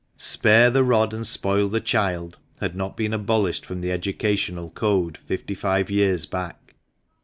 [0.17, 5.19] "Spare the rod and spoil the child" had not been abolished from the educational code
[5.27, 6.73] fifty five years back.